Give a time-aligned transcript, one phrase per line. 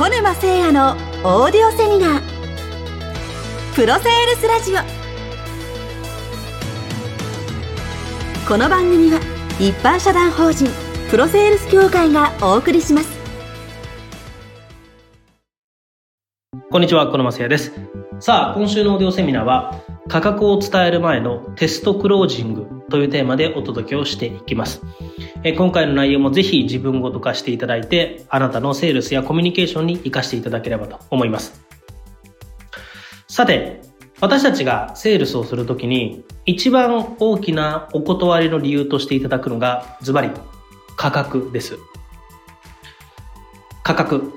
[0.00, 0.92] 小沼誠也の
[1.24, 2.22] オーディオセミナー。
[3.74, 4.76] プロセールスラジオ。
[8.48, 9.20] この番組は
[9.60, 10.70] 一般社団法人
[11.10, 13.10] プロセールス協会がお送りします。
[16.70, 17.70] こんにちは、小沼誠也です。
[18.20, 22.79] さあ、今週のオーディオセミナーは、価格を伝える前のテストクロージング。
[22.90, 24.82] というテーマでお届けをしていきます。
[25.42, 31.64] え今回の内容もぜひ自分ごと化していただいて、あなたのセールスやコミュニケーションに活かしていただければと思います。
[33.26, 33.80] さて、
[34.20, 40.30] 私たちがセールスをするときに、一番大きなお断りの理由としていただくのが、ズバリ、
[40.96, 41.78] 価格です。
[43.82, 44.30] 価格。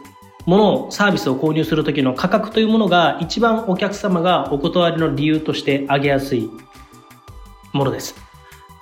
[0.46, 6.50] 物を、サービスを購入するときの価格というものが一番お客様がお断りの理由として挙げやすい
[7.74, 8.33] ものです。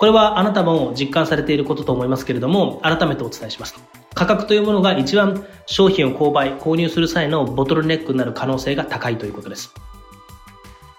[0.02, 3.76] これはあなたも実感されていることと思いますけれども、改めてお伝えします。
[4.14, 9.72] 価格というものが一番商品を購買、購入する際のボトルネックになる可能性が高いということです。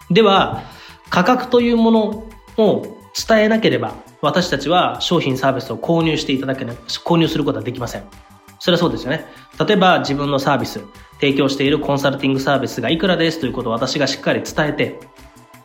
[0.09, 0.63] では、
[1.09, 2.01] 価格というもの
[2.55, 8.03] を伝えなければ、私たちは商品サービスを購入していただけない、購入することはできません。
[8.59, 9.25] それはそうですよね。
[9.67, 10.79] 例えば自分のサービス、
[11.19, 15.01] 提供しているコンサルティングサービスがいくらですということを私がしっかり伝えて、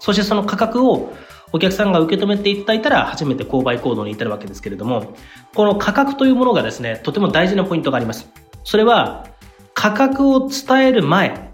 [0.01, 1.13] そしてその価格を
[1.53, 5.15] お客さんが受け止めていただいたら初めて購買行動に至るわけですけれども、
[5.55, 8.29] この価格というものがですね、とても大事なポイントがあります。
[8.65, 9.27] それは、
[9.75, 11.51] 価格を伝える前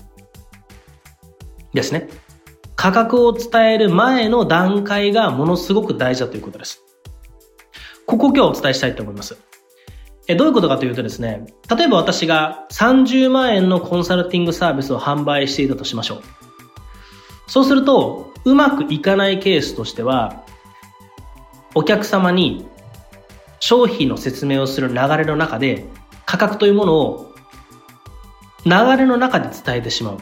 [1.75, 2.09] ですね。
[2.77, 6.83] 価格を伝える前の段階がものすごく大事だということです。
[8.07, 9.37] ここを今日お伝えしたいと思います。
[10.27, 16.23] え、どういうことかというとですね、例えば私が30万円のコンサルティングサービスを販売していたとしましょう。
[17.47, 20.45] そうすると、うまくいかないケースとしては、
[21.75, 22.67] お客様に
[23.59, 25.87] 商品の説明をする流れの中で
[26.27, 27.33] 価格というものを
[28.65, 30.19] 流れの中で伝えてしまう。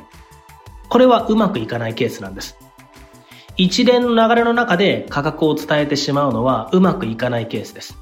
[0.88, 2.56] これはうまくいかないケースなんです。
[3.56, 7.98] 一連の流れの中で価格を伝えてしまうのはうまくいかないケースです。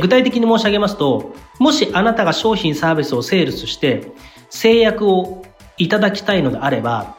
[0.00, 4.12] 具体的に申し上げますと、もしあなたが商品サービスをセールスして
[4.50, 5.44] 制約を
[5.76, 7.16] いただきたいのであれば、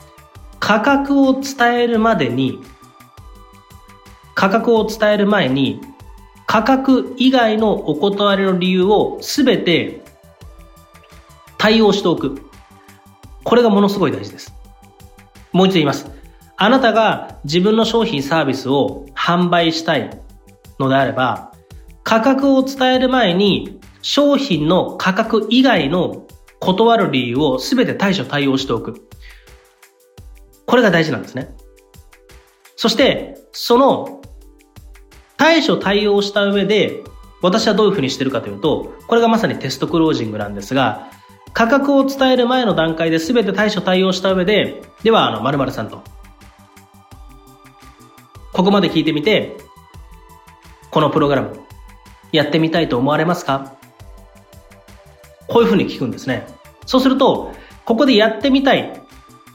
[0.67, 2.59] 価格を伝えるまでに、
[4.35, 5.79] 価格を伝える前に、
[6.45, 10.03] 価格以外のお断りの理由をすべて
[11.57, 12.41] 対応しておく。
[13.45, 14.53] これがものすごい大事です。
[15.53, 16.11] もう一度言います。
[16.57, 20.19] あなたが自分の商品サービスを販売したい
[20.79, 21.53] のであれば、
[22.03, 26.27] 価格を伝える前に商品の価格以外の
[26.59, 29.06] 断る理由を全て対処対応しておく。
[30.67, 31.55] これが大事なんですね。
[32.75, 34.21] そして、その
[35.37, 37.03] 対処対応した上で、
[37.41, 41.09] 私はどういうふうにしてるかというと、これがまさにテストクロージングなんですが、
[41.53, 46.03] 価格を伝える前の段階で全て対処対応した上で、では、あの、〇〇さんと、
[48.53, 49.55] ここまで聞いてみて、
[50.91, 51.59] このプログラム、
[52.31, 53.73] やってみたいと思われますか？
[55.47, 56.45] こういうふうに聞くんですね。
[56.85, 57.53] そうすると、
[57.85, 59.01] ここでやってみたい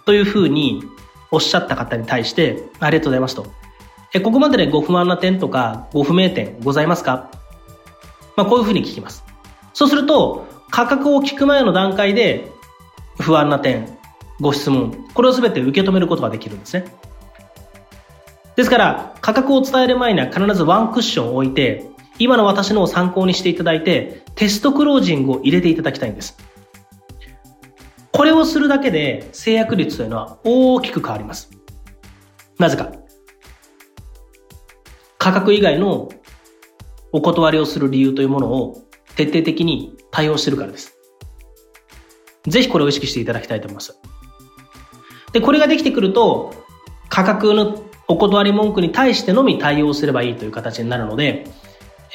[0.07, 0.83] というふうに
[1.33, 3.47] おっしゃった方に対して、ありがとうございますと。
[4.15, 7.31] え、ここまででご不安な点とかご不明点ございますか？
[8.37, 9.25] まあ、こういうふうに聞きます。
[9.73, 12.53] そうすると、価格を聞く前の段階で、
[13.19, 13.99] 不安な点、
[14.41, 16.85] ご質問、これを全て受け止めることができるんですね。
[18.57, 21.87] ですから、価格を伝える前には必ずワンクッションを置いて、
[22.19, 26.37] 今の私のを参考にしていただいて、テストクロージングを入れていただきたいんです。
[28.13, 31.51] これをするだけで制約率というのは大きく変わります。
[32.59, 32.93] なぜか。
[35.19, 36.11] 価格以外の
[37.13, 38.83] お断りをする理由というものを
[39.17, 40.97] 徹底的に対応してるからです。
[42.49, 43.99] ぜひこれを意識していただきたいと思います。
[45.33, 46.53] で、これができてくると、
[47.09, 51.47] 価格のお断り文句に対してのみ対応すればいいという形になるので、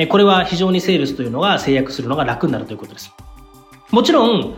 [0.09, 3.11] これは非常にセールスというのが制約するのが楽になるということです。
[3.89, 4.55] もちろん、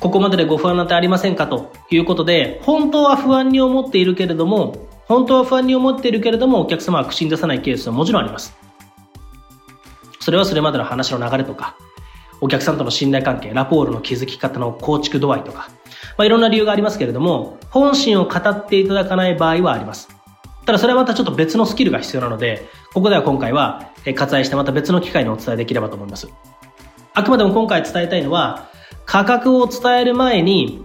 [0.00, 8.56] ここまででご不安なんてありませんかということで、本当は不安に思っているけれども、本当は不安に思っているけれども、お客様は口に出さないケースはもちろんあります。
[10.20, 11.76] それはそれまでの話の流れとか、
[12.40, 15.68] お客さんとの信頼関係、ラポールの築き方の構築度合いとか、
[16.16, 20.08] まあ、いろんな理由がありますけれども、本心を語っていただかない場合はあります。
[20.66, 26.28] ただそれはまたちょっと別のスキルが必要なので、ここでは今回は割愛してまた別の機会にお伝えできればと思います。
[27.12, 28.68] あくまでも今回伝えたいのは、
[29.06, 30.84] 価格を伝える前に、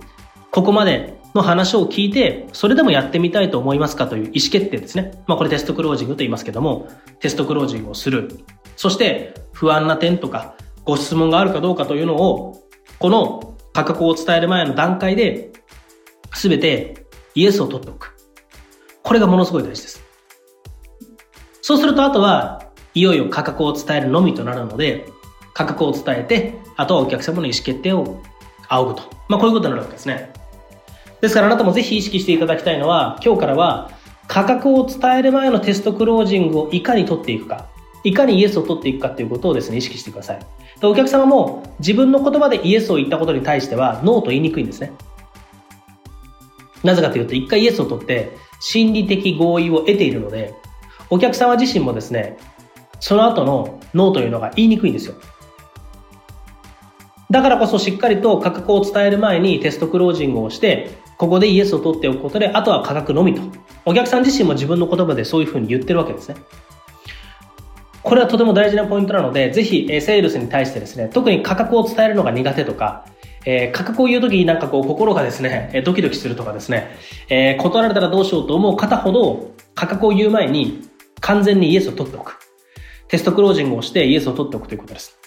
[0.51, 4.07] ここまでの話を聞いて、それでもやってみたいと思いますか？
[4.07, 5.23] という意思決定ですね。
[5.27, 6.89] まあこれテストクロージングと言いますけども、
[7.19, 8.39] テストクロージングをする。
[8.75, 10.55] そして不安な点とか
[10.85, 12.63] ご質問があるかどうかというのを
[12.97, 15.51] この価格を伝える前の段階で、
[16.33, 17.05] すべて
[17.35, 18.15] イエスを取っておく。
[19.03, 20.03] これがものすごい大事です。
[21.61, 25.07] そうするとあとは、いよいよ価格を伝えるのみとなるので、
[25.53, 28.21] 価格を伝えて、あとはお客様の意思決定を
[28.69, 29.03] 仰ぐと。
[29.27, 30.31] まあこういうことになるわけですね。
[31.19, 33.91] ですからあなたもぜひ意識していただきたいのは、今日からは
[34.29, 37.67] 価格を伝える前のテストクロージングをいかに取っていくか、
[38.05, 40.39] いかにイエスを取っていくかということをですね、意識してください。
[40.79, 44.93] でお客様も自分の言葉でイエスを言ったことに対してはノーと言いにくいんですね。
[46.85, 50.53] なぜかというと、一回イエスを取って心理的合意を得ているので、
[51.09, 52.37] お客様自身もですね、
[53.01, 55.15] その後のノーというのが言いにくいんですよ。
[57.31, 63.41] だからこそしっかりと価格を伝える前にテストクロージングをして、ここでイエスを取っておくことで、あとは価格のみと。
[63.85, 66.35] お客さん自身も自分の言葉でそういうふうに言ってるわけですね。
[68.01, 73.05] これはとても大事なポイントなので、ぜひ、セールスに対してですね、特に価格を伝えるのが苦手とか、
[73.45, 76.95] えー、価格を言うときになんかこう心がですね、 ドキドキするとかですね、
[77.29, 80.81] えー、断られたらどうしようと思う方ほど、価格を言う前に
[81.19, 82.39] 完全にイエスを取っておく。
[83.07, 85.18] テストクロージングをしてイエスを取っておくということです。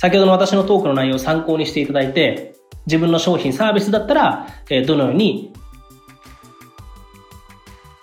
[0.00, 2.54] 先ほどの私のトークの内容を参考にしていただいて、
[2.86, 5.52] 自分の商品、サービスだったら、えどのように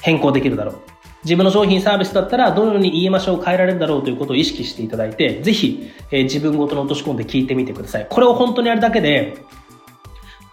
[0.01, 0.75] 変更できるだろう。
[1.23, 8.05] 自分の商品サービスだったらどのように言いましょう変えられるだろうということを意識していただいて、ぜひ、え、自分ごとに落とし込んで聞いてみてください。
[8.07, 9.35] これを本当にやるだけで、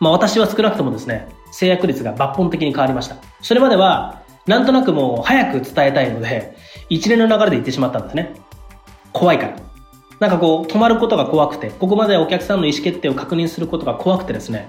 [0.00, 3.17] まあ私は少なくともですね、制約率が抜本的に変わりました。
[3.43, 6.56] それまでは、なんとなくもう早く伝えたいので、
[6.88, 8.32] 一連の流れで言ってしまったんですね。
[9.12, 9.74] 怖いから。
[10.21, 14.69] なんかこう、止まることが怖くて、ここまでお客さんの意思決定を確認することが怖くてですね、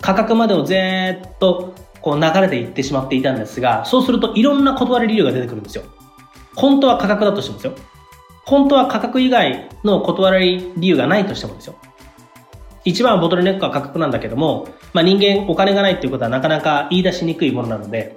[0.00, 5.84] 価格までをずっとこう流れていってしまっていたんですが、そうするといろんな断り理由が出てくるんですよ。
[6.54, 7.74] 本当は価格だとしてもですよ。
[8.44, 11.76] 本当は価格以外の断り理由がないとしてもですよ。
[12.84, 18.16] 一番ボトルネックは価格なんだけども、まあ、人間お金がないっていうことはなかなか言い出しにくいものなので、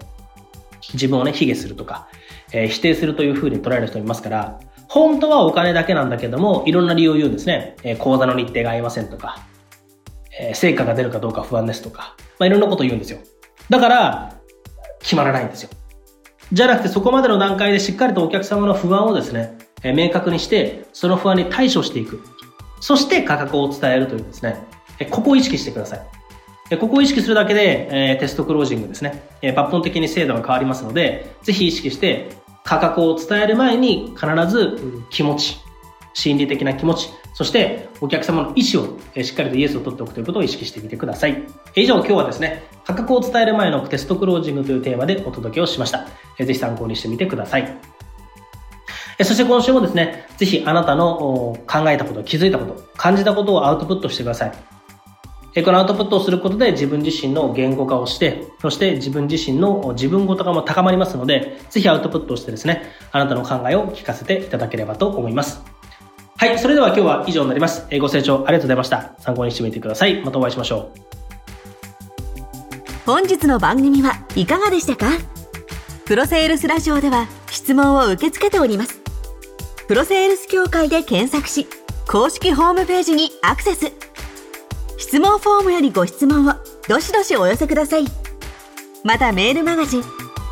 [0.94, 2.08] 自分をね、卑下するとか、
[2.52, 7.76] えー、否定するというふうに捉える人いますから、本当はお金だけなんだけども、いろんな理由を言うんですね。
[7.84, 9.40] えー、講座の日程が合いませんとか、
[10.40, 13.20] えー、成果が出るかどうか不安ですとか、まあ、いろんなこと言うんですよ。
[13.70, 14.36] だから、
[15.00, 15.70] 決まらないんですよ。
[16.52, 22.22] じゃなくてそこまでの段階でしっかりとお客様の不安をですね、えー、明確にして、その不安に対処していく。
[22.82, 24.64] そして価格を伝えるというですね、
[25.00, 26.02] えー、ここを意識してください。
[26.72, 32.30] えー、ここを意識するだけで、えー、テストクロージングですね、え、抜本的に精度が変わりますので、ぜひ意識して
[32.66, 35.60] 価格を伝える前に必ず気持ち、
[36.14, 41.44] 心理的な気持ち、そしてお客様の意思をしっかりとイエスを取っておくということを意識してみてください。
[41.76, 46.08] 以上今日はですね、価格を伝える前のテストクロージングというテーマでお届けをしました。
[46.40, 47.78] ぜひ参考にしてみてください。
[49.24, 54.75] そして今週もですね、ぜひあなたの考えたこと、気づいたこと、感じたことをアウトプットしてください。
[55.64, 65.64] このアウトプットをすることで自分自身の言語化をして、そして自分自身の自分ごとがも高まりますので、ぜひアウトプットをしてですね、あなたの考えを聞かせていただければと思います。
[66.38, 67.88] はい、それでは今日は以上になります。
[68.00, 69.16] ご清聴ありがとうございました。
[69.20, 70.22] 参考にしてみてください。
[70.24, 71.00] またお会いしましょう。
[73.06, 75.06] 本日の番組はいかがでしたか？
[76.06, 79.02] プロセールスラジオでは質問を受け付けております。
[79.88, 81.66] プロセールス協会で検索し、
[82.08, 84.05] 公式ホームページにアクセス。
[84.98, 86.54] 質問フォームよりご質問を
[86.88, 88.06] どしどしお寄せください。
[89.04, 90.04] またメールマガジン、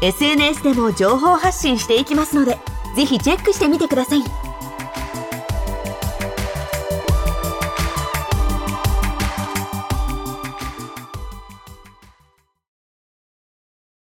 [0.01, 2.57] SNS でも情報発信していきますので、
[2.95, 4.42] ぜひチェックしてみてください。